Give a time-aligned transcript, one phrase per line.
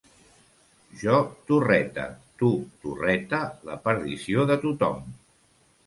[1.01, 1.17] Jo
[1.51, 2.07] torreta,
[2.41, 2.51] tu
[2.87, 5.11] torreta, la perdició de tothom.